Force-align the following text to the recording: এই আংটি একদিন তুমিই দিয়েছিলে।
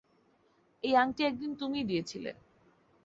এই 0.83 0.93
আংটি 0.95 1.21
একদিন 1.23 1.51
তুমিই 1.55 1.87
দিয়েছিলে। 1.89 2.31